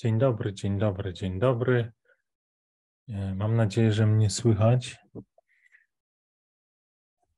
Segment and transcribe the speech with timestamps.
[0.00, 1.92] Dzień dobry, dzień dobry, dzień dobry.
[3.08, 4.96] E, mam nadzieję, że mnie słychać.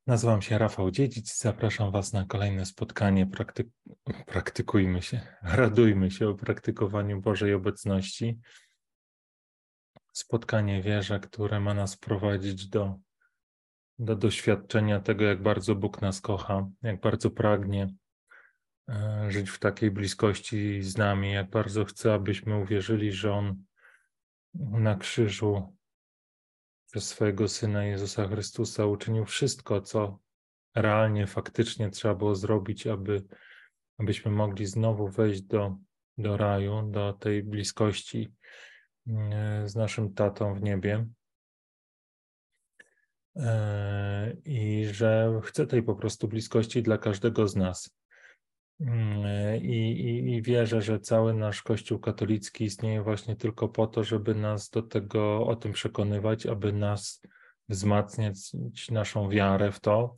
[0.06, 1.38] Nazywam się Rafał Dziedzic.
[1.38, 3.26] Zapraszam Was na kolejne spotkanie.
[3.26, 3.68] Praktyk
[4.26, 8.38] praktykujmy się, radujmy się o praktykowaniu Bożej obecności.
[10.12, 12.94] Spotkanie wierzę, które ma nas prowadzić do,
[13.98, 17.94] do doświadczenia tego, jak bardzo Bóg nas kocha, jak bardzo pragnie
[19.28, 23.64] żyć w takiej bliskości z nami, jak bardzo chcę, abyśmy uwierzyli, że On
[24.54, 25.76] na krzyżu
[26.90, 30.18] przez swojego Syna Jezusa Chrystusa uczynił wszystko, co
[30.74, 33.24] realnie, faktycznie trzeba było zrobić, aby,
[33.98, 35.76] abyśmy mogli znowu wejść do,
[36.18, 38.32] do raju, do tej bliskości
[39.06, 41.06] e, z naszym tatą w niebie.
[43.36, 47.99] E, I że chcę tej po prostu bliskości dla każdego z nas.
[48.80, 54.04] Mm, I, i, I, wierzę, że cały nasz Kościół katolicki istnieje właśnie tylko po to,
[54.04, 57.22] żeby nas do tego o tym przekonywać, aby nas
[57.68, 58.36] wzmacniać
[58.90, 60.16] naszą wiarę w to,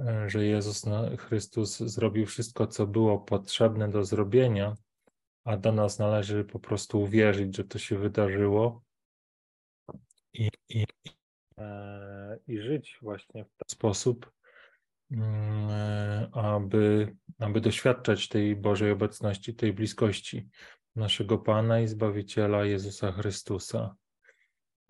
[0.00, 0.84] e, że Jezus
[1.18, 4.74] Chrystus zrobił wszystko, co było potrzebne do zrobienia,
[5.44, 8.82] a do nas należy po prostu uwierzyć, że to się wydarzyło
[10.32, 10.86] i, i,
[11.58, 14.43] e, i żyć właśnie w ten sposób, e,
[16.32, 20.48] aby, aby doświadczać tej Bożej obecności, tej bliskości
[20.96, 23.96] naszego Pana i Zbawiciela Jezusa Chrystusa.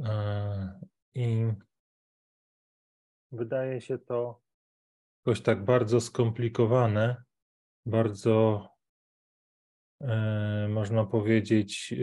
[0.01, 0.81] E,
[1.15, 1.47] I
[3.33, 4.41] wydaje się to
[5.27, 7.23] jakoś tak bardzo skomplikowane,
[7.87, 8.69] bardzo
[10.01, 11.95] e, można powiedzieć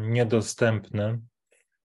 [0.00, 1.18] niedostępne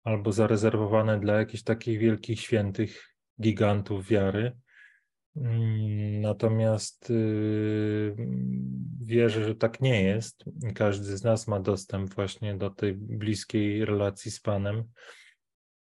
[0.04, 4.67] albo zarezerwowane dla jakichś takich wielkich świętych gigantów wiary Mm,
[6.22, 8.16] natomiast y,
[9.02, 10.44] wierzę, że tak nie jest.
[10.76, 14.84] Każdy z nas ma dostęp właśnie do tej bliskiej relacji z Panem.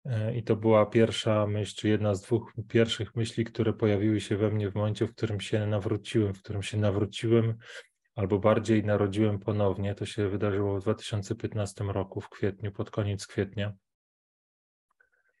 [0.05, 4.37] E, I to była pierwsza myśl, czy jedna z dwóch pierwszych myśli, które pojawiły się
[4.37, 7.57] we mnie w momencie, w którym się nawróciłem, w którym się nawróciłem,
[8.15, 9.95] albo bardziej narodziłem ponownie.
[9.95, 13.73] To się wydarzyło w 2015 roku, w kwietniu, pod koniec kwietnia.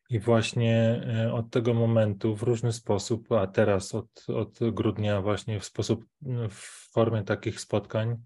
[0.09, 5.59] I właśnie e, od tego momentu w różny sposób, a teraz od, od grudnia właśnie
[5.59, 6.05] w sposób,
[6.49, 8.23] w formie takich spotkań,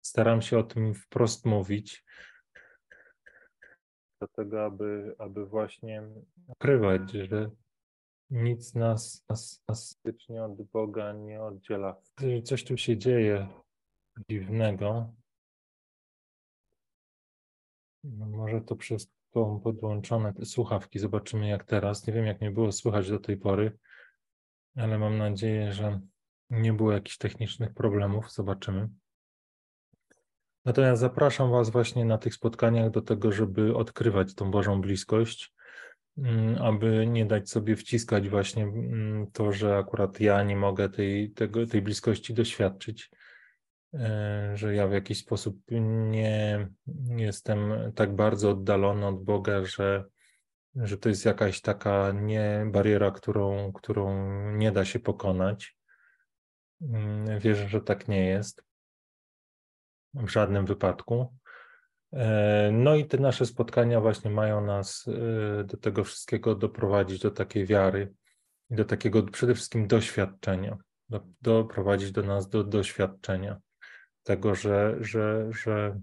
[0.00, 2.04] staram się o tym wprost mówić,
[4.20, 6.02] do tego, aby, aby właśnie
[6.46, 7.50] ukrywać, że
[8.30, 10.00] nic nas, nas, nas
[10.42, 12.00] od Boga nie oddziela.
[12.44, 13.48] Coś tu się dzieje
[14.30, 15.14] dziwnego,
[18.04, 20.98] no może to przez są podłączone słuchawki.
[20.98, 22.06] Zobaczymy jak teraz.
[22.06, 23.78] Nie wiem, jak nie było słychać do tej pory,
[24.76, 26.00] ale mam nadzieję, że
[26.50, 28.32] nie było jakichś technicznych problemów.
[28.32, 28.88] Zobaczymy.
[30.64, 35.54] Natomiast zapraszam Was właśnie na tych spotkaniach do tego, żeby odkrywać tą Bożą bliskość,
[36.18, 41.30] mm, aby nie dać sobie wciskać właśnie mm, to, że akurat ja nie mogę tej,
[41.30, 43.10] tego, tej bliskości doświadczyć.
[43.94, 46.68] E, że ja w jakiś sposób nie
[47.16, 50.04] jestem tak bardzo oddalony od Boga, że,
[50.74, 55.78] że to jest jakaś taka nie bariera, którą, którą nie da się pokonać.
[56.82, 58.64] Mm, wierzę, że tak nie jest
[60.14, 61.34] w żadnym wypadku.
[62.12, 67.30] E, no i te nasze spotkania właśnie mają nas e, do tego wszystkiego doprowadzić, do
[67.30, 68.14] takiej wiary
[68.70, 70.76] i do takiego przede wszystkim doświadczenia,
[71.08, 73.60] do, doprowadzić do nas do doświadczenia
[74.28, 76.00] tego, że, że, że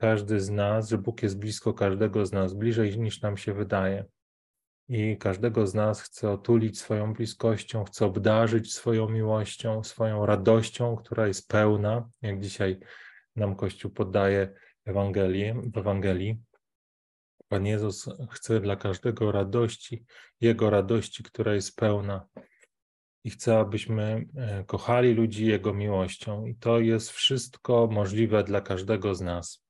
[0.00, 4.04] każdy z nas, że Bóg jest blisko każdego z nas, bliżej niż nam się wydaje.
[4.88, 11.26] I każdego z nas chce otulić swoją bliskością, chce obdarzyć swoją miłością, swoją radością, która
[11.26, 12.78] jest pełna, jak dzisiaj
[13.36, 14.54] nam Kościół podaje
[14.84, 16.42] Ewangelię, w Ewangelii.
[17.48, 20.04] Pan Jezus chce dla każdego radości,
[20.40, 22.26] Jego radości, która jest pełna
[23.26, 26.46] i chce, abyśmy e, kochali ludzi Jego miłością.
[26.46, 29.64] I to jest wszystko możliwe dla każdego z nas.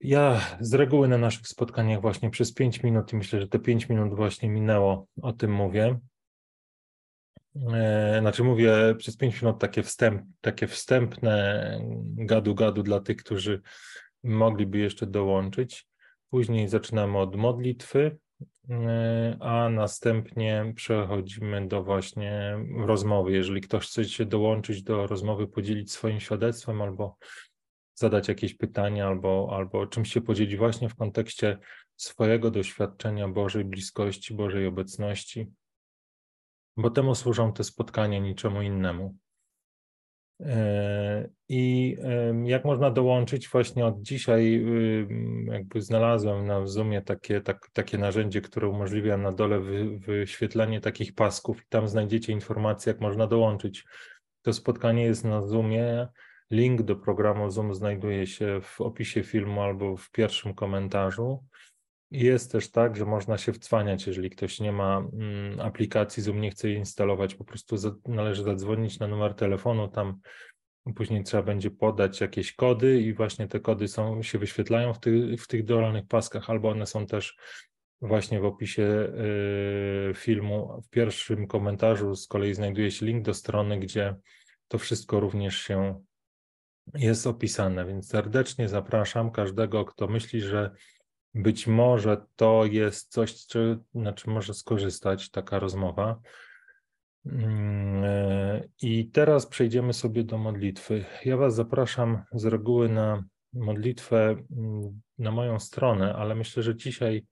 [0.00, 3.88] Ja z reguły na naszych spotkaniach właśnie przez 5 minut, i myślę, że te 5
[3.88, 5.98] minut właśnie minęło, o tym mówię.
[7.72, 11.80] E, znaczy mówię przez 5 minut takie, wstęp, takie wstępne
[12.16, 13.62] gadu-gadu dla tych, którzy
[14.22, 15.88] mogliby jeszcze dołączyć.
[16.30, 18.16] Później zaczynamy od modlitwy,
[19.40, 23.32] a następnie przechodzimy do właśnie rozmowy.
[23.32, 27.16] Jeżeli ktoś chce się dołączyć do rozmowy, podzielić swoim świadectwem albo
[27.94, 31.58] zadać jakieś pytania, albo, albo czymś się podzielić właśnie w kontekście
[31.96, 35.52] swojego doświadczenia Bożej bliskości, Bożej obecności,
[36.76, 39.16] bo temu służą te spotkania, niczemu innemu.
[40.46, 41.96] E, I
[42.44, 44.64] jak można dołączyć, właśnie od dzisiaj
[45.44, 51.14] jakby znalazłem na Zoomie takie, tak, takie narzędzie, które umożliwia na dole wy, wyświetlanie takich
[51.14, 53.84] pasków i tam znajdziecie informacje, jak można dołączyć.
[54.42, 56.08] To spotkanie jest na Zoomie.
[56.50, 61.44] Link do programu Zoom znajduje się w opisie filmu albo w pierwszym komentarzu.
[62.10, 66.50] Jest też tak, że można się wcwaniać, jeżeli ktoś nie ma mm, aplikacji Zoom, nie
[66.50, 67.76] chce jej instalować, po prostu
[68.08, 70.20] należy zadzwonić na numer telefonu, tam
[70.94, 75.36] później trzeba będzie podać jakieś kody i właśnie te kody są, się wyświetlają w, ty,
[75.36, 77.36] w tych dolnych paskach, albo one są też
[78.00, 80.82] właśnie w opisie y, filmu.
[80.86, 84.16] W pierwszym komentarzu z kolei znajduje się link do strony, gdzie
[84.68, 86.04] to wszystko również się
[86.94, 90.70] jest opisane, więc serdecznie zapraszam każdego, kto myśli, że
[91.34, 96.20] być może to jest coś, czy, znaczy może skorzystać taka rozmowa.
[97.26, 101.04] Mm, e, I teraz przejdziemy sobie do modlitwy.
[101.24, 107.26] Ja Was zapraszam z reguły na modlitwę mm, na moją stronę, ale myślę, że dzisiaj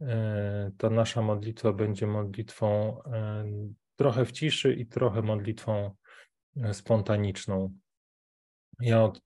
[0.00, 3.44] e, ta nasza modlitwa będzie modlitwą e,
[3.96, 5.94] trochę w ciszy i trochę modlitwą
[6.72, 7.74] spontaniczną.
[8.80, 9.20] Ja od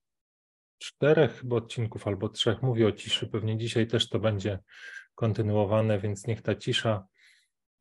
[0.78, 3.26] czterech chyba odcinków albo trzech mówię o ciszy.
[3.26, 4.58] Pewnie dzisiaj też to będzie
[5.14, 7.06] kontynuowane, więc niech ta cisza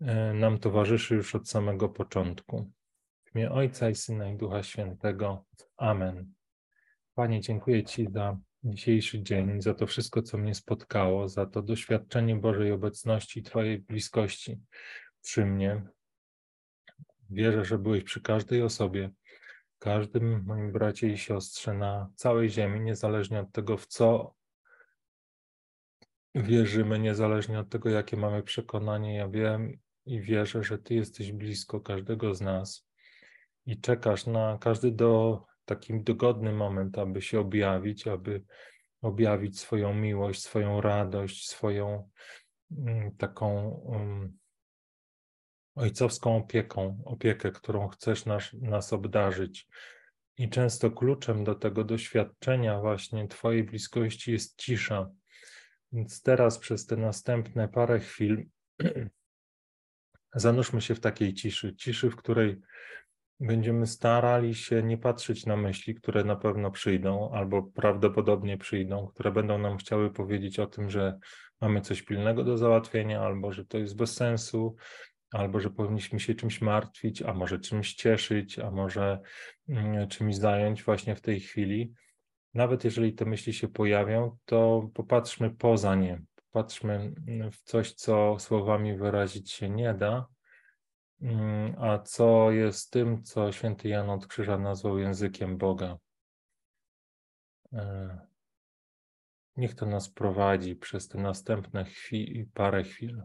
[0.01, 2.71] e, nam towarzyszy już od samego początku.
[3.23, 5.45] W imię Ojca i Syna i Ducha Świętego.
[5.77, 6.33] Amen.
[7.15, 12.35] Panie, dziękuję Ci za dzisiejszy dzień, za to wszystko, co mnie spotkało, za to doświadczenie
[12.35, 14.59] Bożej obecności, Twojej bliskości
[15.21, 15.81] przy mnie.
[17.29, 19.09] Wierzę, że byłeś przy każdej osobie,
[19.79, 24.35] każdym moim bracie i siostrze na całej ziemi, niezależnie od tego, w co
[26.35, 29.15] wierzymy, niezależnie od tego, jakie mamy przekonanie.
[29.15, 32.87] Ja wiem i wierzę, że Ty jesteś blisko każdego z nas
[33.65, 38.43] i czekasz na każdy do taki dogodny moment, aby się objawić, aby
[39.01, 42.09] objawić swoją miłość, swoją radość, swoją
[42.71, 44.37] mm, taką um,
[45.77, 49.67] ojcowską opieką, opiekę, którą chcesz nas, nas obdarzyć.
[50.37, 55.09] I często kluczem do tego doświadczenia właśnie Twojej bliskości jest cisza.
[55.91, 58.45] Więc teraz przez te następne parę chwil
[60.35, 62.61] zanurzmy się w takiej ciszy, ciszy, w której
[63.39, 69.31] będziemy starali się nie patrzeć na myśli, które na pewno przyjdą albo prawdopodobnie przyjdą, które
[69.31, 71.19] będą nam chciały powiedzieć o tym, że
[71.61, 74.75] mamy coś pilnego do załatwienia albo że to jest bez sensu,
[75.37, 79.19] albo że powinniśmy się czymś martwić, a może czymś cieszyć, a może
[79.69, 81.93] mm, czymś zająć właśnie w tej chwili.
[82.53, 88.39] Nawet jeżeli te myśli się pojawią, to popatrzmy poza nie, popatrzmy mm, w coś, co
[88.39, 90.27] słowami wyrazić się nie da,
[91.21, 95.97] mm, a co jest tym, co święty Jan od Krzyża nazwał językiem Boga.
[97.73, 98.17] E,
[99.57, 103.23] niech to nas prowadzi przez te następne chwili, parę chwil.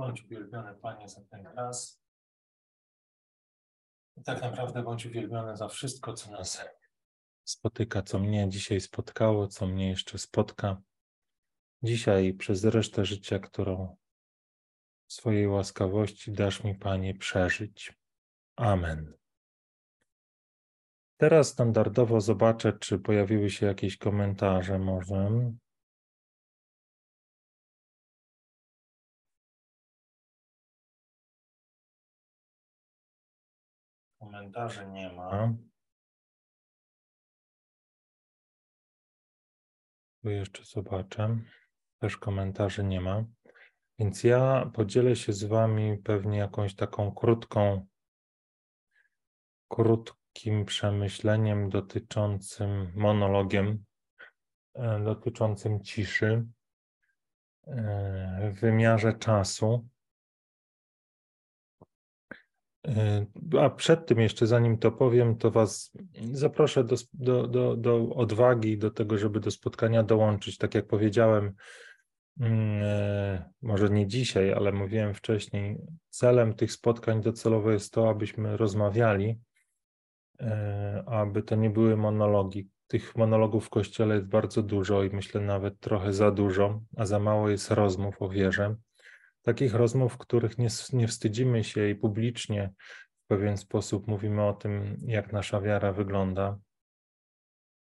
[0.00, 2.02] Bądź uwielbiony, Panie, za ten czas.
[4.16, 6.64] I tak naprawdę bądź uwielbiony za wszystko, co nas
[7.44, 10.82] spotyka, co mnie dzisiaj spotkało, co mnie jeszcze spotka.
[11.82, 13.96] Dzisiaj przez resztę życia, którą
[15.06, 17.92] w swojej łaskawości dasz mi, Panie, przeżyć.
[18.56, 19.14] Amen.
[21.16, 25.30] Teraz standardowo zobaczę, czy pojawiły się jakieś komentarze może.
[34.40, 35.54] Komentarzy nie ma.
[40.22, 41.38] Tu jeszcze zobaczę.
[41.98, 43.24] Też komentarzy nie ma.
[43.98, 47.86] Więc ja podzielę się z Wami pewnie jakąś taką krótką,
[49.68, 53.84] krótkim przemyśleniem dotyczącym monologiem,
[54.74, 56.46] e, dotyczącym ciszy
[57.66, 59.88] e, w wymiarze czasu.
[62.88, 63.26] E,
[63.60, 65.92] a przed tym jeszcze, zanim to powiem, to Was
[66.32, 70.58] zaproszę do, do, do, do odwagi, do tego, żeby do spotkania dołączyć.
[70.58, 71.52] Tak jak powiedziałem,
[72.40, 78.56] mm, e, może nie dzisiaj, ale mówiłem wcześniej, celem tych spotkań docelowo jest to, abyśmy
[78.56, 79.40] rozmawiali,
[80.40, 82.68] e, aby to nie były monologi.
[82.86, 87.18] Tych monologów w kościele jest bardzo dużo i myślę nawet trochę za dużo, a za
[87.18, 88.76] mało jest rozmów o wierze
[89.42, 92.72] takich rozmów, w których nie, nie wstydzimy się i publicznie
[93.24, 96.58] w pewien sposób mówimy o tym, jak nasza wiara wygląda,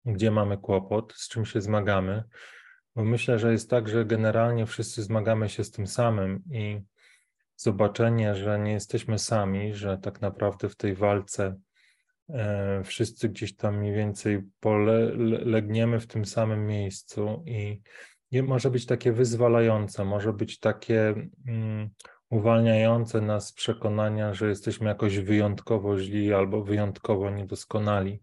[0.04, 2.24] gdzie mamy kłopot, z czym się zmagamy.
[2.96, 6.82] Bo myślę, że jest tak, że generalnie wszyscy zmagamy się z tym samym i
[7.56, 11.56] zobaczenie, że nie jesteśmy sami, że tak naprawdę w tej walce
[12.28, 17.82] e, wszyscy gdzieś tam mniej więcej polegniemy w tym samym miejscu i
[18.42, 21.14] może być takie wyzwalające, może być takie
[21.46, 21.90] mm,
[22.30, 28.22] uwalniające nas z przekonania, że jesteśmy jakoś wyjątkowo źli albo wyjątkowo niedoskonali.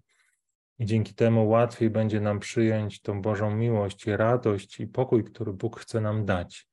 [0.80, 5.80] I dzięki temu łatwiej będzie nam przyjąć tą Bożą miłość radość i pokój, który Bóg
[5.80, 6.68] chce nam dać.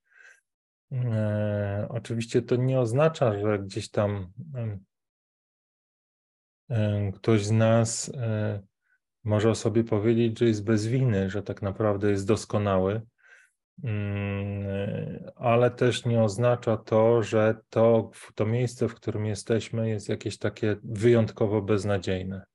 [0.91, 4.31] E, oczywiście to nie oznacza, że gdzieś tam
[6.69, 8.61] e, ktoś z nas e,
[9.23, 13.01] może o sobie powiedzieć, że jest bez winy, że tak naprawdę jest doskonały.
[13.83, 20.37] Mm, ale też nie oznacza to, że to, to miejsce, w którym jesteśmy, jest jakieś
[20.37, 22.45] takie wyjątkowo beznadziejne.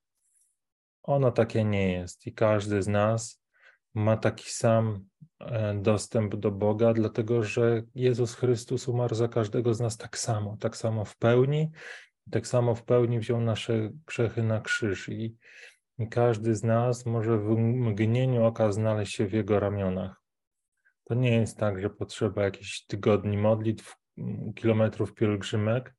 [1.03, 3.43] Ono takie nie jest i każdy z nas
[3.93, 5.05] ma taki sam
[5.39, 10.57] e, dostęp do Boga, dlatego że Jezus Chrystus umarł za każdego z nas tak samo,
[10.59, 11.71] tak samo w pełni,
[12.31, 15.37] tak samo w pełni wziął nasze grzechy na krzyż i,
[15.99, 20.22] i każdy z nas może w mgnieniu oka znaleźć się w Jego ramionach.
[21.03, 25.95] To nie jest tak, że potrzeba jakichś tygodni modlitw, mm, kilometrów pielgrzymek,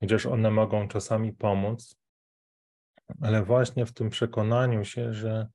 [0.00, 1.96] chociaż one mogą czasami pomóc,
[3.22, 5.48] ale właśnie w tym przekonaniu się, że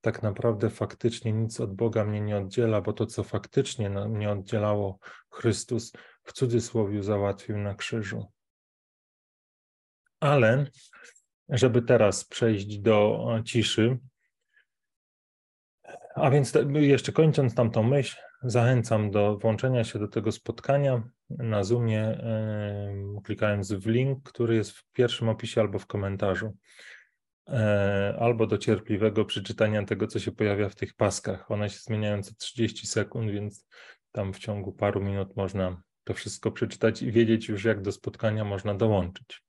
[0.00, 4.98] tak naprawdę faktycznie nic od Boga mnie nie oddziela, bo to, co faktycznie mnie oddzielało,
[5.30, 5.92] Chrystus
[6.24, 8.32] w cudzysłowie załatwił na krzyżu.
[10.20, 10.66] Ale,
[11.48, 13.98] żeby teraz przejść do ciszy,
[16.14, 22.18] a więc jeszcze kończąc tamtą myśl, Zachęcam do włączenia się do tego spotkania na Zoomie,
[23.24, 26.56] klikając w link, który jest w pierwszym opisie albo w komentarzu,
[27.48, 31.50] e, albo do cierpliwego przeczytania tego, co się pojawia w tych paskach.
[31.50, 33.66] One się zmieniają co 30 sekund, więc
[34.12, 38.44] tam w ciągu paru minut można to wszystko przeczytać i wiedzieć już, jak do spotkania
[38.44, 39.44] można dołączyć.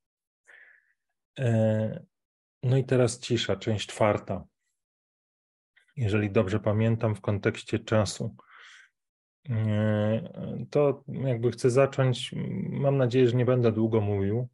[1.39, 2.05] E,
[2.63, 4.43] no i teraz cisza, część czwarta.
[5.95, 8.35] Jeżeli dobrze pamiętam, w kontekście czasu.
[10.69, 12.35] To jakby chcę zacząć,
[12.69, 14.47] mam nadzieję, że nie będę długo mówił,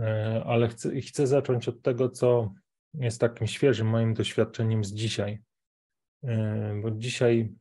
[0.00, 2.52] e, ale chcę, chcę zacząć od tego, co
[2.94, 5.42] jest takim świeżym moim doświadczeniem z dzisiaj.
[6.24, 7.54] E, bo dzisiaj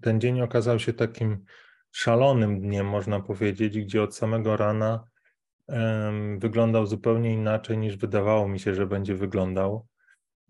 [0.00, 1.44] ten dzień okazał się takim
[1.92, 5.04] szalonym dniem, można powiedzieć, gdzie od samego rana
[6.38, 9.86] wyglądał zupełnie inaczej niż wydawało mi się, że będzie wyglądał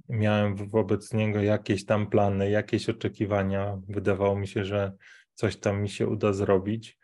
[0.08, 3.78] miałem wobec niego jakieś tam plany, jakieś oczekiwania.
[3.88, 4.92] Wydawało mi się, że
[5.34, 6.98] coś tam mi się uda zrobić,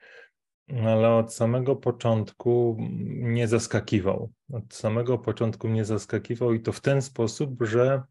[0.85, 2.77] ale od samego początku
[3.11, 4.33] nie zaskakiwał.
[4.53, 8.03] Od samego początku mnie zaskakiwał i to w ten sposób, że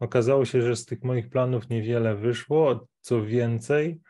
[0.00, 2.86] okazało się, że z tych moich planów niewiele wyszło.
[3.00, 4.00] Co więcej,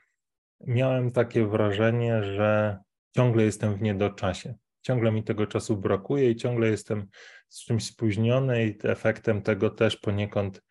[0.67, 2.79] miałem takie wrażenie, że
[3.17, 4.55] ciągle jestem w niedoczasie.
[4.83, 7.07] Ciągle mi tego czasu brakuje i ciągle jestem
[7.53, 10.63] z czymś spóźniony i efektem tego też poniekąd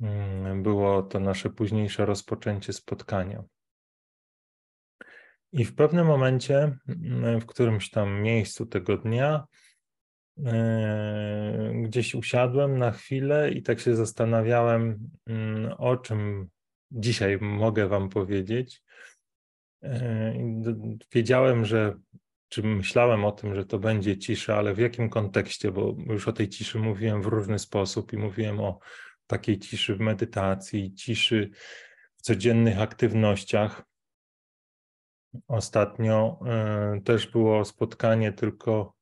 [0.00, 3.44] mm, było to nasze późniejsze rozpoczęcie spotkania.
[5.52, 9.46] I w pewnym momencie, mm, w którymś tam miejscu tego dnia,
[10.46, 16.48] e, gdzieś usiadłem na chwilę i tak się zastanawiałem, mm, o czym
[16.90, 18.82] dzisiaj mogę Wam powiedzieć.
[19.82, 20.34] E,
[21.12, 21.94] wiedziałem, że
[22.52, 26.32] czy myślałem o tym, że to będzie cisza, ale w jakim kontekście, bo już o
[26.32, 28.78] tej ciszy mówiłem w różny sposób i mówiłem o
[29.26, 31.50] takiej ciszy w medytacji, ciszy
[32.16, 33.82] w codziennych aktywnościach.
[35.48, 36.40] Ostatnio
[36.96, 38.94] y, też było spotkanie, tylko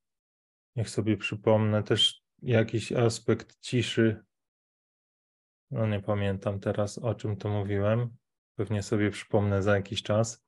[0.76, 4.24] niech sobie przypomnę, też jakiś aspekt ciszy.
[5.70, 8.16] No nie pamiętam teraz, o czym to mówiłem.
[8.56, 10.44] Pewnie sobie przypomnę za jakiś czas.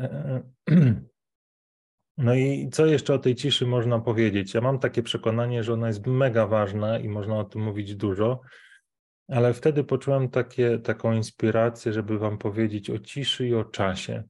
[0.00, 0.42] E,
[2.20, 4.54] no i co jeszcze o tej ciszy można powiedzieć?
[4.54, 8.40] Ja mam takie przekonanie, że ona jest mega ważna i można o tym mówić dużo,
[9.28, 14.24] ale wtedy poczułem takie, taką inspirację, żeby Wam powiedzieć o ciszy i o czasie.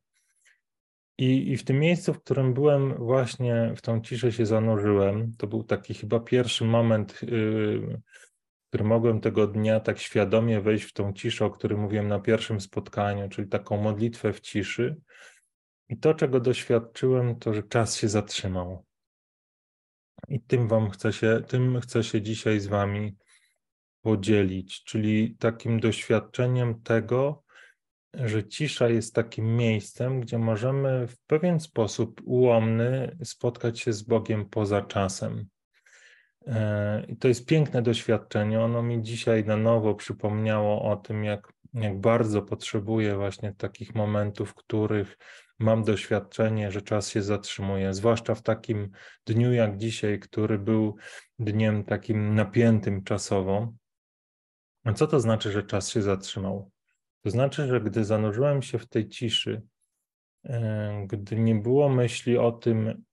[1.18, 5.32] I, I w tym miejscu, w którym byłem, właśnie w tą ciszę się zanurzyłem.
[5.38, 8.00] To był taki chyba pierwszy moment, yy,
[8.64, 12.20] w którym mogłem tego dnia tak świadomie wejść w tą ciszę, o której mówiłem na
[12.20, 14.96] pierwszym spotkaniu, czyli taką modlitwę w ciszy.
[15.90, 18.84] I to, czego doświadczyłem, to, że czas się zatrzymał.
[20.28, 23.16] I tym wam chcę się, tym chcę się dzisiaj z wami
[24.02, 27.42] podzielić, czyli takim doświadczeniem tego,
[28.14, 34.48] że cisza jest takim miejscem, gdzie możemy w pewien sposób ułomny spotkać się z Bogiem
[34.48, 35.46] poza czasem.
[36.46, 38.60] E, I to jest piękne doświadczenie.
[38.60, 44.50] Ono mi dzisiaj na nowo przypomniało o tym, jak, jak bardzo potrzebuję właśnie takich momentów,
[44.50, 45.16] w których
[45.60, 48.90] mam doświadczenie, że czas się zatrzymuje, zwłaszcza w takim
[49.26, 50.96] dniu jak dzisiaj, który był
[51.38, 53.72] dniem takim napiętym czasowo.
[54.84, 56.70] A co to znaczy, że czas się zatrzymał?
[57.22, 59.62] To znaczy, że gdy zanurzyłem się w tej ciszy,
[60.44, 63.04] e, gdy nie było myśli o tym,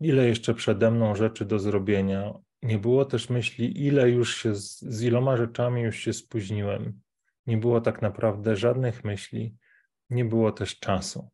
[0.00, 2.32] ile jeszcze przede mną rzeczy do zrobienia,
[2.62, 7.00] nie było też myśli, ile już się z, z iloma rzeczami już się spóźniłem.
[7.46, 9.56] Nie było tak naprawdę żadnych myśli,
[10.10, 11.30] nie było też czasu.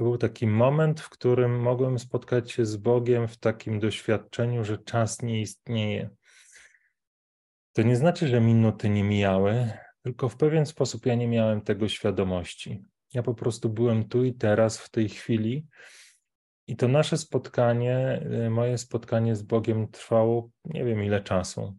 [0.00, 4.78] To był taki moment, w którym mogłem spotkać się z Bogiem w takim doświadczeniu, że
[4.78, 6.10] czas nie istnieje.
[7.72, 9.70] To nie znaczy, że minuty nie mijały,
[10.02, 12.84] tylko w pewien sposób ja nie miałem tego świadomości.
[13.14, 15.66] Ja po prostu byłem tu i teraz, w tej chwili.
[16.66, 21.76] I to nasze spotkanie, y, moje spotkanie z Bogiem trwało nie wiem ile czasu.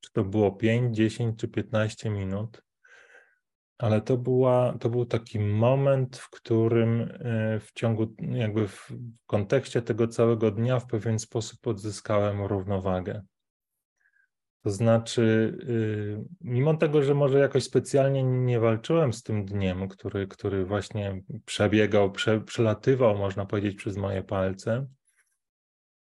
[0.00, 2.63] Czy to było 5, 10 czy 15 minut,
[3.78, 8.92] ale to, była, to był taki moment, w którym y, w ciągu, jakby w
[9.26, 13.22] kontekście tego całego dnia w pewien sposób odzyskałem równowagę.
[14.62, 15.22] To znaczy,
[15.68, 21.22] y, mimo tego, że może jakoś specjalnie nie walczyłem z tym dniem, który, który właśnie
[21.44, 24.86] przebiegał, prze, przelatywał, można powiedzieć, przez moje palce,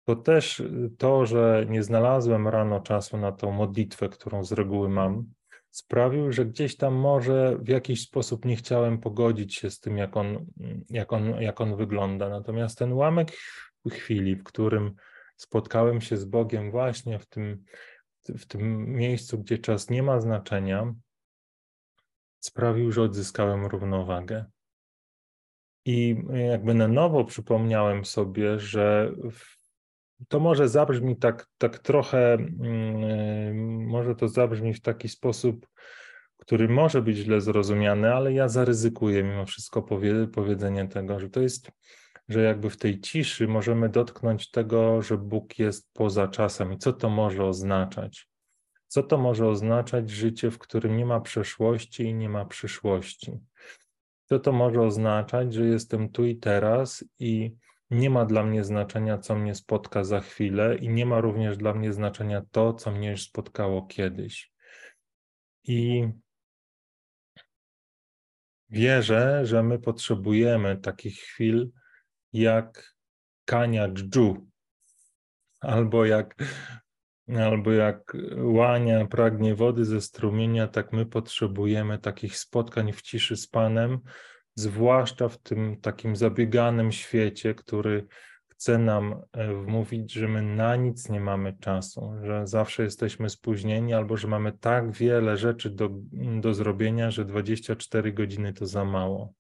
[0.04, 0.62] to też
[0.98, 5.32] to, że nie znalazłem rano czasu na tą modlitwę, którą z reguły mam,
[5.72, 10.16] sprawił, że gdzieś tam może w jakiś sposób nie chciałem pogodzić się z tym, jak
[10.16, 10.46] on,
[10.90, 12.28] jak on, jak on wygląda.
[12.28, 13.32] Natomiast ten ułamek
[13.90, 14.94] chwili, w którym
[15.36, 17.64] spotkałem się z Bogiem właśnie w tym
[18.28, 20.94] w tym miejscu, gdzie czas nie ma znaczenia,
[22.40, 24.44] sprawił, że odzyskałem równowagę.
[25.84, 26.16] I
[26.48, 29.12] jakby na nowo przypomniałem sobie, że
[30.28, 35.66] to może zabrzmi tak, tak trochę, mm, może to zabrzmi w taki sposób,
[36.36, 41.40] który może być źle zrozumiany, ale ja zaryzykuję mimo wszystko powie, powiedzenie tego, że to
[41.40, 41.70] jest
[42.28, 46.92] że jakby w tej ciszy możemy dotknąć tego, że Bóg jest poza czasem i co
[46.92, 48.28] to może oznaczać.
[48.86, 53.32] Co to może oznaczać życie, w którym nie ma przeszłości i nie ma przyszłości?
[54.24, 57.54] Co to może oznaczać, że jestem tu i teraz i
[57.92, 61.74] nie ma dla mnie znaczenia, co mnie spotka za chwilę, i nie ma również dla
[61.74, 64.52] mnie znaczenia to, co mnie już spotkało kiedyś.
[65.64, 66.08] I
[68.70, 71.70] wierzę, że my potrzebujemy takich chwil,
[72.32, 72.94] jak
[73.44, 74.48] Kania Dżdżu,
[75.60, 76.34] albo jak,
[77.28, 83.48] albo jak łania pragnie wody ze strumienia, tak my potrzebujemy takich spotkań w ciszy z
[83.48, 84.00] Panem,
[84.54, 88.06] zwłaszcza w tym takim zabieganym świecie, który
[88.48, 93.94] chce nam e, wmówić, że my na nic nie mamy czasu, że zawsze jesteśmy spóźnieni,
[93.94, 95.90] albo że mamy tak wiele rzeczy do,
[96.40, 99.32] do zrobienia, że 24 godziny to za mało.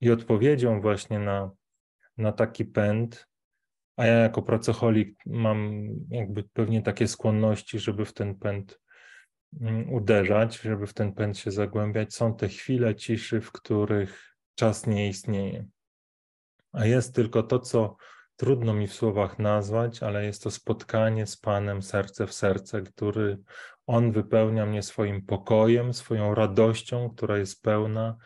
[0.00, 1.50] I odpowiedzią właśnie na
[2.18, 3.28] na taki pęd,
[3.96, 8.80] a ja jako pracocholik mam jakby pewnie takie skłonności, żeby w ten pęd
[9.90, 12.14] uderzać, żeby w ten pęd się zagłębiać.
[12.14, 15.66] Są te chwile ciszy, w których czas nie istnieje.
[16.72, 17.96] A jest tylko to, co
[18.36, 23.38] trudno mi w słowach nazwać, ale jest to spotkanie z Panem serce w serce, który
[23.86, 28.16] On wypełnia mnie swoim pokojem, swoją radością, która jest pełna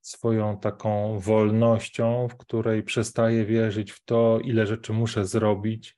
[0.00, 5.96] swoją taką wolnością, w której przestaję wierzyć w to, ile rzeczy muszę zrobić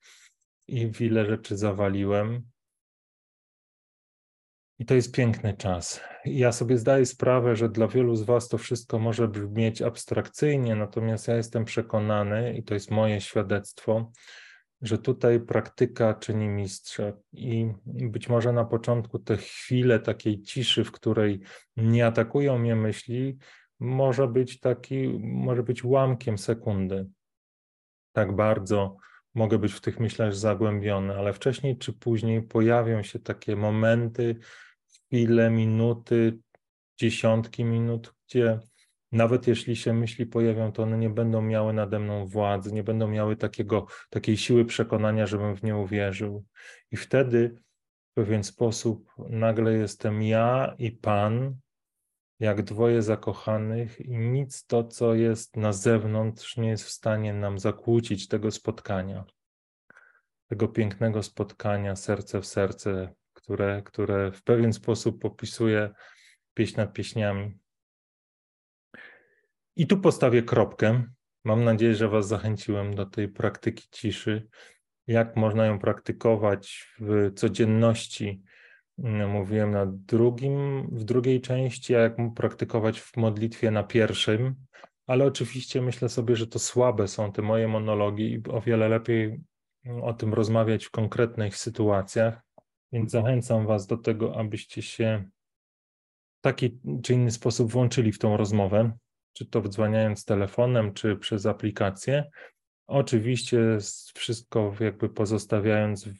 [0.68, 2.51] i w ile rzeczy zawaliłem.
[4.78, 6.00] I to jest piękny czas.
[6.24, 11.28] ja sobie zdaję sprawę, że dla wielu z Was to wszystko może brzmieć abstrakcyjnie, natomiast
[11.28, 14.12] ja jestem przekonany, i to jest moje świadectwo,
[14.82, 17.12] że tutaj praktyka czyni mistrza.
[17.32, 21.40] I być może na początku te chwile takiej ciszy, w której
[21.76, 23.38] nie atakują mnie myśli,
[23.80, 27.06] może być taki, może być ułamkiem sekundy.
[28.12, 28.96] Tak bardzo
[29.34, 34.36] mogę być w tych myślach zagłębiony, ale wcześniej czy później pojawią się takie momenty,
[34.86, 36.38] chwile, minuty,
[37.00, 38.60] dziesiątki minut, gdzie
[39.12, 43.08] nawet jeśli się myśli pojawią, to one nie będą miały nade mną władzy, nie będą
[43.08, 46.44] miały takiego, takiej siły przekonania, żebym w nie uwierzył.
[46.90, 47.54] I wtedy
[48.10, 51.56] w pewien sposób nagle jestem ja i Pan,
[52.42, 57.58] jak dwoje zakochanych, i nic to, co jest na zewnątrz, nie jest w stanie nam
[57.58, 59.24] zakłócić tego spotkania,
[60.48, 65.90] tego pięknego spotkania serce w serce, które, które w pewien sposób popisuje
[66.54, 67.58] pieśń nad pieśniami.
[69.76, 71.04] I tu postawię kropkę.
[71.44, 74.48] Mam nadzieję, że Was zachęciłem do tej praktyki ciszy.
[75.06, 78.42] Jak można ją praktykować w codzienności?
[79.28, 84.54] Mówiłem na drugim, w drugiej części, a jak praktykować w modlitwie na pierwszym,
[85.06, 89.40] ale oczywiście myślę sobie, że to słabe są te moje monologi i o wiele lepiej
[89.84, 92.40] mm, o tym rozmawiać w konkretnych sytuacjach.
[92.92, 95.24] Więc zachęcam Was do tego, abyście się
[96.38, 98.92] w taki czy inny sposób włączyli w tą rozmowę
[99.32, 102.30] czy to wdzwaniając telefonem, czy przez aplikację.
[102.86, 103.78] Oczywiście
[104.14, 106.16] wszystko jakby pozostawiając w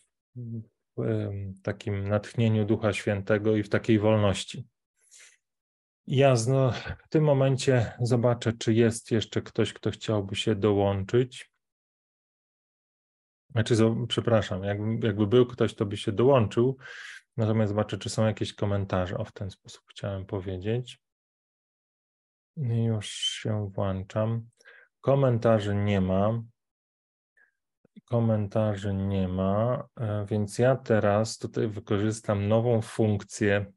[1.63, 4.67] takim natchnieniu Ducha Świętego i w takiej wolności.
[6.07, 6.35] Ja
[7.05, 11.53] w tym momencie zobaczę, czy jest jeszcze ktoś, kto chciałby się dołączyć.
[13.51, 13.75] Znaczy,
[14.09, 16.77] przepraszam, jakby, jakby był ktoś, to by się dołączył.
[17.37, 19.19] Natomiast zobaczę, czy są jakieś komentarze.
[19.19, 20.99] O w ten sposób chciałem powiedzieć.
[22.57, 24.49] Już się włączam.
[25.01, 26.43] Komentarzy nie ma.
[28.13, 33.73] Komentarzy nie ma, e, więc ja teraz tutaj wykorzystam nową funkcję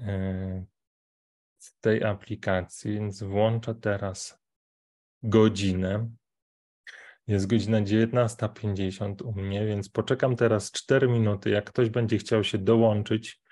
[0.00, 0.64] e,
[1.58, 4.40] w tej aplikacji, więc włączę teraz
[5.22, 6.10] godzinę.
[7.26, 11.50] Jest godzina 19.50 u mnie, więc poczekam teraz 4 minuty.
[11.50, 13.42] Jak ktoś będzie chciał się dołączyć,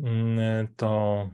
[0.00, 1.30] mm, to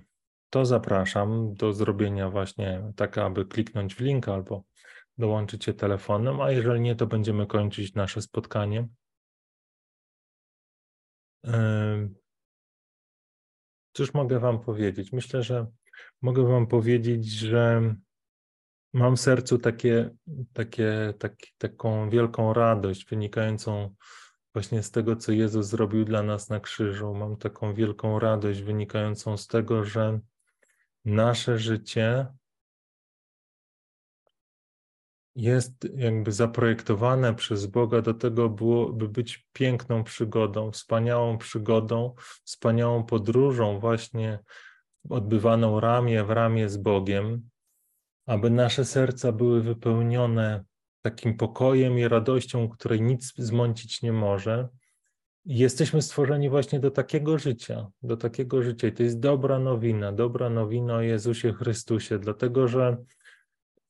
[0.50, 4.64] to zapraszam do zrobienia właśnie tak, aby kliknąć w link albo
[5.18, 8.88] dołączyć się telefonem, a jeżeli nie, to będziemy kończyć nasze spotkanie.
[13.92, 15.12] Cóż mogę Wam powiedzieć?
[15.12, 15.66] Myślę, że
[16.22, 17.94] mogę Wam powiedzieć, że
[18.92, 20.10] mam w sercu takie,
[20.52, 23.94] takie, taki, taką wielką radość wynikającą
[24.52, 27.14] właśnie z tego, co Jezus zrobił dla nas na krzyżu.
[27.14, 30.20] Mam taką wielką radość wynikającą z tego, że
[31.04, 32.26] nasze życie
[35.36, 38.48] jest jakby zaprojektowane przez Boga do tego,
[38.92, 44.38] by być piękną przygodą, wspaniałą przygodą, wspaniałą podróżą, właśnie
[45.10, 47.48] odbywaną ramię w ramię z Bogiem,
[48.26, 50.64] aby nasze serca były wypełnione
[51.02, 54.68] takim pokojem i radością, której nic zmącić nie może
[55.46, 58.88] Jesteśmy stworzeni właśnie do takiego życia, do takiego życia.
[58.88, 62.96] I to jest dobra nowina, dobra nowina o Jezusie Chrystusie, dlatego że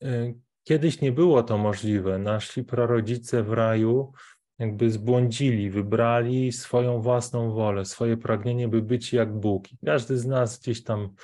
[0.02, 0.34] y,
[0.68, 2.18] kiedyś nie było to możliwe.
[2.18, 4.12] Nasi prarodzice w raju
[4.58, 9.64] jakby zbłądzili, wybrali swoją własną wolę, swoje pragnienie, by być jak Bóg.
[9.84, 11.14] Każdy z nas gdzieś tam,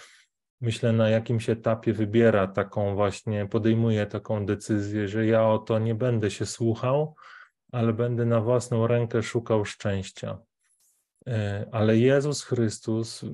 [0.61, 5.95] myślę, na jakimś etapie wybiera taką właśnie, podejmuje taką decyzję, że ja o to nie
[5.95, 7.15] będę się słuchał,
[7.73, 10.39] ale będę na własną rękę szukał szczęścia.
[11.27, 13.25] E, ale Jezus Chrystus,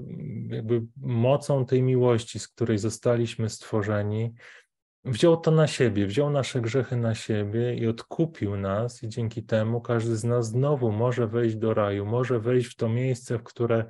[0.49, 4.35] jakby mocą tej miłości, z której zostaliśmy stworzeni,
[5.09, 9.81] wziął to na siebie, wziął nasze grzechy na siebie i odkupił nas, i dzięki temu
[9.81, 13.85] każdy z nas znowu może wejść do raju, może wejść w to miejsce, w które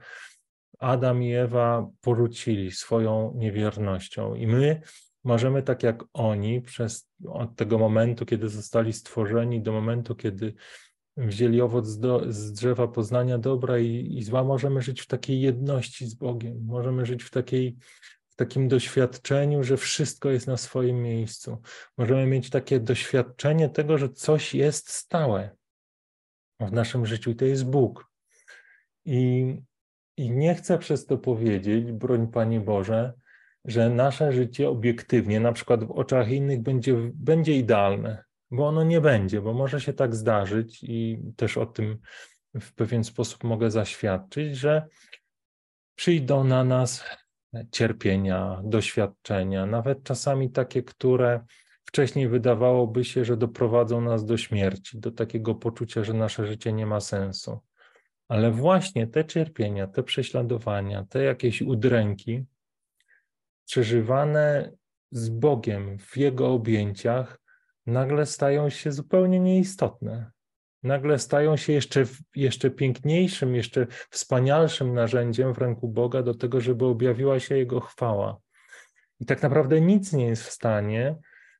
[0.79, 4.35] Adam i Ewa porzucili swoją niewiernością.
[4.35, 4.81] I my
[5.25, 10.55] możemy tak jak oni przez od tego momentu, kiedy zostali stworzeni, do momentu, kiedy
[11.17, 16.07] wzięli owoc do, z drzewa poznania dobra i, i zła, możemy żyć w takiej jedności
[16.07, 16.65] z Bogiem.
[16.67, 17.77] Możemy żyć w, takiej,
[18.39, 21.59] takim doświadczeniu, że wszystko jest na swoim miejscu.
[21.97, 25.51] Możemy mieć takie doświadczenie tego, że coś jest stałe
[26.61, 28.11] w naszym życiu i to jest Bóg.
[29.05, 29.57] I,
[30.17, 33.13] i nie chcę przez to powiedzieć, broń Panie Boże,
[33.65, 39.01] że nasze życie obiektywnie, na przykład w oczach innych, będzie, będzie idealne, bo ono nie
[39.01, 41.99] będzie, bo może się tak zdarzyć i też o tym
[42.61, 44.87] w pewien sposób mogę zaświadczyć, że
[45.95, 47.05] przyjdą na nas
[47.71, 51.45] cierpienia, doświadczenia, nawet czasami takie, które
[51.85, 56.87] wcześniej wydawałoby się, że doprowadzą nas do śmierci, do takiego poczucia, że nasze życie nie
[56.87, 57.61] ma sensu.
[58.29, 62.45] Ale właśnie te cierpienia, te prześladowania, te jakieś udręki,
[63.67, 64.73] przeżywane
[65.11, 67.41] z Bogiem w Jego objęciach,
[67.87, 70.31] nagle stają się zupełnie nieistotne.
[70.83, 72.05] Nagle stają się jeszcze,
[72.37, 78.39] jeszcze piękniejszym, jeszcze wspanialszym narzędziem w ręku Boga do tego, żeby objawiła się Jego chwała.
[79.21, 81.17] I tak naprawdę nic nie jest w stanie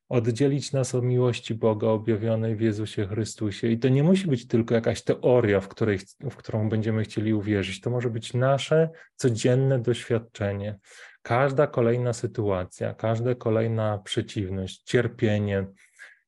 [0.09, 3.67] oddzielić nas od miłości Boga objawionej w Jezusie Chrystusie.
[3.67, 7.81] I to nie musi być tylko jakaś teoria, w, której, w którą będziemy chcieli uwierzyć.
[7.81, 10.79] To może być nasze codzienne doświadczenie.
[11.21, 15.65] Każda kolejna sytuacja, każda kolejna przeciwność, cierpienie,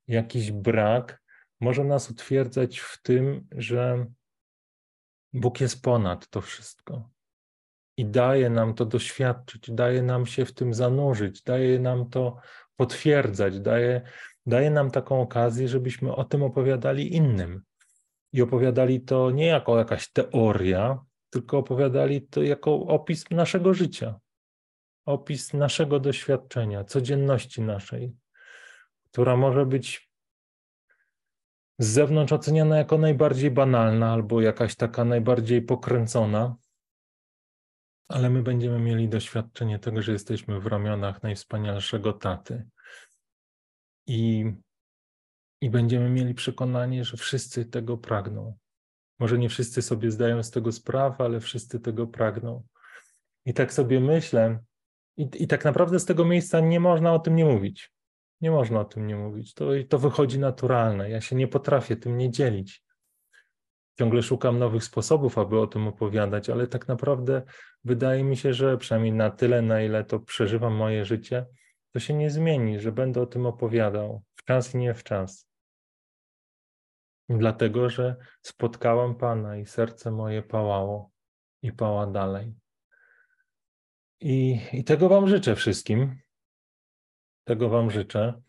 [0.08, 1.20] jakiś brak
[1.62, 4.06] może nas utwierdzać w tym, że
[5.34, 7.10] Bóg jest ponad to wszystko.
[7.97, 12.38] I daje nam to doświadczyć, daje nam się w tym zanurzyć, daje nam to
[12.76, 14.02] potwierdzać, daje,
[14.45, 17.62] daje nam taką okazję, żebyśmy o tym opowiadali innym.
[18.34, 24.19] I opowiadali to nie jako jakaś teoria, tylko opowiadali to jako opis naszego życia,
[25.06, 28.15] opis naszego doświadczenia, codzienności naszej,
[29.12, 30.11] która może być
[31.79, 36.55] z zewnątrz oceniana jako najbardziej banalna albo jakaś taka najbardziej pokręcona,
[38.07, 42.67] ale my będziemy mieli doświadczenie tego, że jesteśmy w ramionach najwspanialszego taty.
[44.07, 44.53] I,
[45.62, 48.57] I będziemy mieli przekonanie, że wszyscy tego pragną.
[49.19, 52.63] Może nie wszyscy sobie zdają z tego sprawę, ale wszyscy tego pragną.
[53.45, 54.60] I tak sobie myślę,
[55.17, 57.91] i, i tak naprawdę z tego miejsca nie można o tym nie mówić.
[58.41, 59.54] Nie można o tym nie mówić.
[59.54, 61.10] To, to wychodzi naturalne.
[61.10, 62.84] Ja się nie potrafię tym nie dzielić
[64.01, 67.41] ciągle szukam nowych sposobów, aby o tym opowiadać, ale tak naprawdę
[67.84, 71.45] wydaje mi się, że przynajmniej na tyle, na ile to przeżywam moje życie,
[71.93, 75.47] to się nie zmieni, że będę o tym opowiadał w czas i nie w czas.
[77.30, 81.12] Dlatego, że spotkałem Pana i serce moje pałało
[81.62, 82.54] i pała dalej.
[84.19, 86.19] I, I tego Wam życzę wszystkim.
[87.43, 88.41] Tego Wam życzę.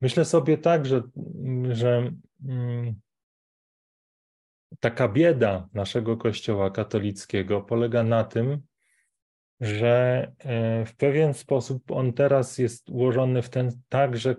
[0.00, 1.02] Myślę sobie tak, że,
[1.70, 2.10] że
[2.48, 3.00] mm,
[4.80, 8.62] taka bieda naszego Kościoła katolickiego polega na tym,
[9.60, 14.36] że e, w pewien sposób on teraz jest ułożony w ten tak, że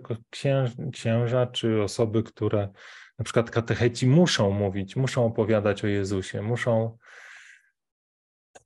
[0.92, 2.68] księża czy osoby, które
[3.18, 6.98] na przykład katecheci muszą mówić, muszą opowiadać o Jezusie, muszą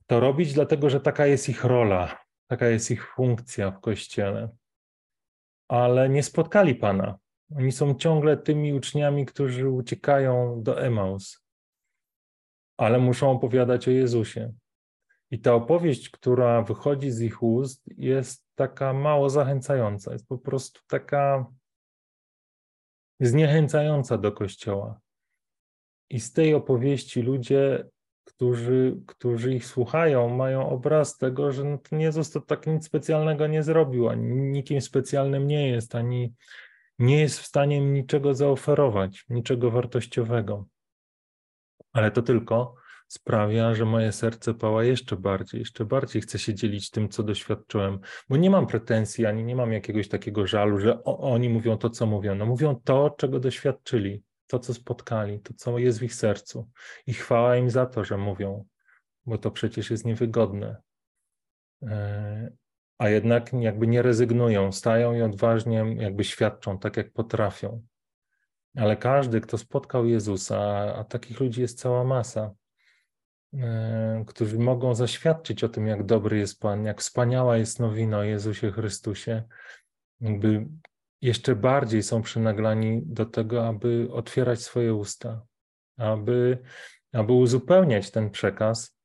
[0.06, 4.48] to robić, dlatego że taka jest ich rola, taka jest ich funkcja w Kościele.
[5.68, 7.18] Ale nie spotkali Pana.
[7.56, 11.46] Oni są ciągle tymi uczniami, którzy uciekają do Emaus
[12.76, 14.52] ale muszą opowiadać o Jezusie.
[15.30, 20.80] I ta opowieść, która wychodzi z ich ust, jest taka mało zachęcająca, jest po prostu
[20.86, 21.46] taka
[23.20, 25.00] zniechęcająca do Kościoła.
[26.10, 27.88] I z tej opowieści ludzie,
[28.26, 33.62] którzy, którzy ich słuchają, mają obraz tego, że no Jezus to tak nic specjalnego nie
[33.62, 36.34] zrobił, ani nikim specjalnym nie jest, ani
[36.98, 40.66] nie jest w stanie niczego zaoferować, niczego wartościowego.
[41.92, 42.74] Ale to tylko
[43.08, 47.98] sprawia, że moje serce pała jeszcze bardziej, jeszcze bardziej chcę się dzielić tym, co doświadczyłem,
[48.28, 52.06] bo nie mam pretensji, ani nie mam jakiegoś takiego żalu, że oni mówią to, co
[52.06, 52.34] mówią.
[52.34, 56.70] No mówią to, czego doświadczyli, to, co spotkali, to, co jest w ich sercu.
[57.06, 58.66] I chwała im za to, że mówią,
[59.26, 60.76] bo to przecież jest niewygodne.
[61.82, 62.50] E,
[62.98, 67.82] a jednak jakby nie rezygnują, stają i odważnie jakby świadczą tak, jak potrafią.
[68.76, 70.58] Ale każdy, kto spotkał Jezusa,
[70.96, 72.54] a takich ludzi jest cała masa,
[73.54, 78.22] e, którzy mogą zaświadczyć o tym, jak dobry jest Pan, jak wspaniała jest nowina o
[78.22, 79.42] Jezusie Chrystusie,
[80.20, 80.66] jakby
[81.26, 85.46] jeszcze bardziej są przynaglani do tego, aby otwierać swoje usta,
[85.96, 86.58] aby,
[87.12, 88.98] aby uzupełniać ten przekaz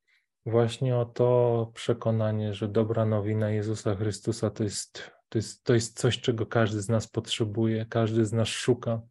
[0.46, 5.98] właśnie o to przekonanie, że dobra nowina Jezusa Chrystusa to jest, to jest, to jest
[5.98, 9.02] coś, czego każdy z nas potrzebuje, każdy z nas szuka.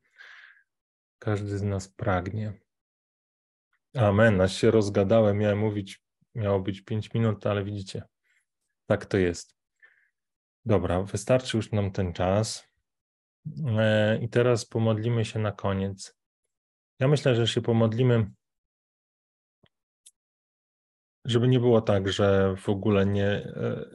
[1.20, 2.54] Każdy z nas pragnie.
[3.96, 4.42] Amen.
[4.42, 5.38] Aż się rozgadałem.
[5.38, 6.04] Miałem mówić,
[6.36, 8.04] miało być 5 minut, ale widzicie,
[8.86, 9.56] tak to jest.
[10.66, 12.71] Dobra, wystarczy już nam ten czas.
[13.78, 16.18] E, I teraz pomodlimy się na koniec.
[17.00, 18.32] Ja myślę, że się pomodlimy,
[21.26, 23.86] żeby nie było tak, że w ogóle nie, e,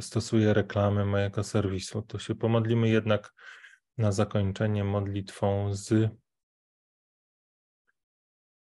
[0.00, 3.34] stosuję reklamy mojego serwisu, to się pomodlimy jednak
[3.98, 6.10] na zakończenie modlitwą z,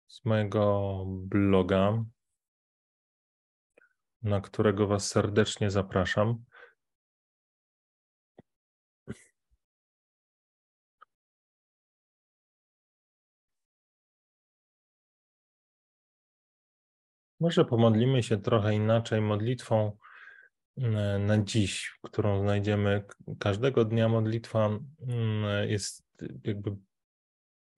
[0.08, 2.04] z mojego bloga,
[4.22, 6.44] na którego Was serdecznie zapraszam.
[17.40, 19.98] Może pomodlimy się trochę inaczej modlitwą
[20.78, 23.04] mm, na dziś, którą znajdziemy
[23.40, 24.10] każdego dnia.
[24.10, 24.66] Modlitwa
[25.08, 26.06] mm, jest
[26.44, 26.76] jakby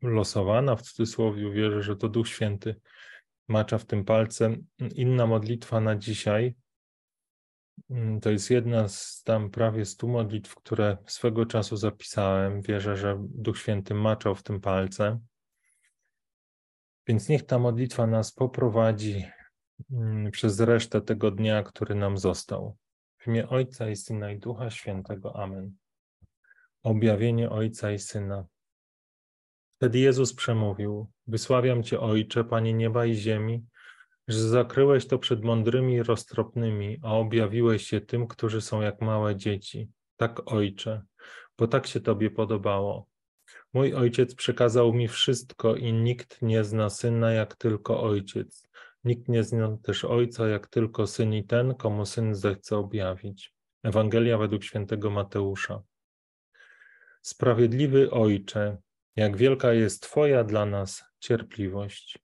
[0.02, 1.52] losowana w cudzysłowie.
[1.52, 2.76] Wierzę, że to Duch Święty
[3.48, 4.56] macza w tym palce.
[4.96, 6.56] Inna modlitwa na dzisiaj
[7.90, 12.62] mm, to jest jedna z tam prawie stu modlitw, które swego czasu zapisałem.
[12.62, 15.20] Wierzę, że Duch Święty maczał w tym palce.
[17.08, 19.26] Więc niech ta modlitwa nas poprowadzi
[20.32, 22.78] przez resztę tego dnia, który nam został.
[23.18, 25.36] W imię Ojca i Syna i Ducha Świętego.
[25.36, 25.72] Amen.
[26.84, 28.46] Objawienie Ojca i Syna.
[29.78, 33.66] Wtedy Jezus przemówił: Wysławiam Cię, Ojcze, Panie nieba i ziemi,
[34.28, 39.36] że zakryłeś to przed mądrymi i roztropnymi, a objawiłeś się tym, którzy są jak małe
[39.36, 39.90] dzieci.
[40.18, 41.02] Tak, Ojcze,
[41.58, 43.08] bo tak się Tobie podobało.
[43.74, 48.68] Mój ojciec przekazał mi wszystko i nikt nie zna syna jak tylko ojciec,
[49.04, 53.54] Nikt nie zna też Ojca, jak tylko Syn i ten, komu Syn zechce objawić.
[53.84, 55.82] Ewangelia według świętego Mateusza.
[57.22, 58.78] Sprawiedliwy Ojcze,
[59.16, 62.20] jak wielka jest Twoja dla nas cierpliwość.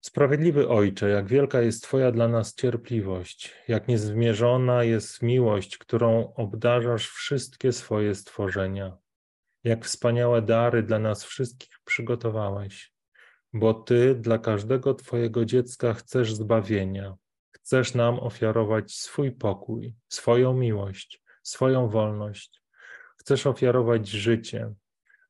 [0.00, 7.08] Sprawiedliwy Ojcze, jak wielka jest Twoja dla nas cierpliwość, jak niezmierzona jest miłość, którą obdarzasz
[7.08, 8.96] wszystkie swoje stworzenia,
[9.64, 12.91] jak wspaniałe dary dla nas wszystkich przygotowałeś
[13.52, 17.16] bo Ty dla każdego Twojego dziecka chcesz zbawienia.
[17.52, 22.62] Chcesz nam ofiarować swój pokój, swoją miłość, swoją wolność.
[23.16, 24.74] Chcesz ofiarować życie,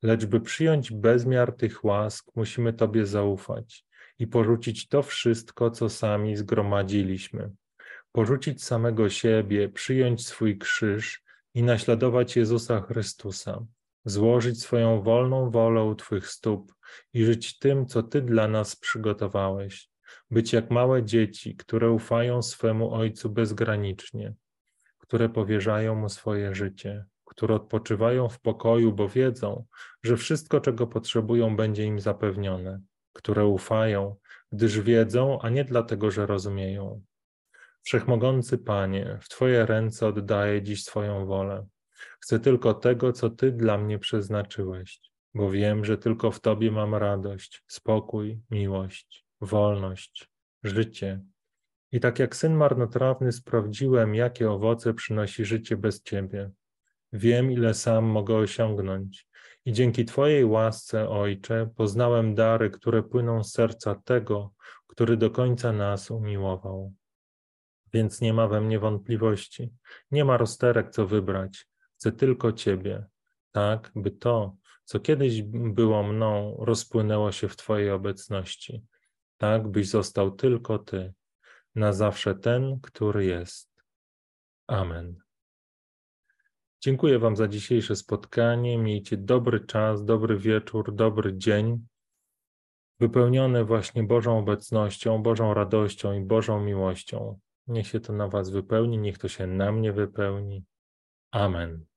[0.03, 3.87] lecz by przyjąć bezmiar tych łask, musimy Tobie zaufać
[4.19, 7.51] i porzucić to wszystko, co sami zgromadziliśmy.
[8.13, 11.23] Porzucić samego siebie, przyjąć swój krzyż
[11.55, 13.67] i naśladować Jezusa Chrystusa
[14.05, 16.75] złożyć swoją wolną wolę u Twych stóp
[17.13, 19.89] i żyć tym, co Ty dla nas przygotowałeś,
[20.31, 24.35] być jak małe dzieci, które ufają swemu Ojcu bezgranicznie,
[24.99, 29.65] które powierzają Mu swoje życie, które odpoczywają w pokoju, bo wiedzą,
[30.03, 32.81] że wszystko, czego potrzebują, będzie im zapewnione,
[33.13, 34.17] które ufają,
[34.53, 37.03] gdyż wiedzą, a nie dlatego, że rozumieją.
[37.83, 41.67] Wszechmogący Panie, w Twoje ręce oddaję dziś swoją wolę.
[42.21, 45.01] Chcę tylko tego, co Ty dla mnie przeznaczyłeś,
[45.35, 50.29] bo wiem, że tylko w Tobie mam radość, spokój, miłość, wolność,
[50.63, 51.21] życie.
[51.93, 56.51] I tak jak syn marnotrawny sprawdziłem, jakie owoce przynosi życie bez Ciebie.
[57.13, 59.29] Wiem, ile sam mogę osiągnąć.
[59.65, 64.53] I dzięki Twojej łasce, Ojcze, poznałem dary, które płyną z serca tego,
[64.87, 66.93] który do końca nas umiłował.
[67.93, 69.73] Więc nie ma we mnie wątpliwości,
[70.11, 71.67] nie ma rozterek, co wybrać.
[72.03, 73.05] Chcę tylko Ciebie,
[73.53, 78.85] tak, by to, co kiedyś było mną, rozpłynęło się w Twojej obecności,
[79.37, 81.15] tak, byś został tylko Ty,
[81.75, 83.71] na zawsze ten, który jest.
[84.67, 85.17] Amen.
[86.81, 88.79] Dziękuję Wam za dzisiejsze spotkanie.
[88.79, 91.87] Miejcie dobry czas, dobry wieczór, dobry dzień,
[93.01, 97.39] wypełniony właśnie Bożą obecnością, Bożą radością i Bożą miłością.
[97.67, 100.65] Niech się to na Was wypełni, niech to się na mnie wypełni.
[101.31, 101.92] Amen.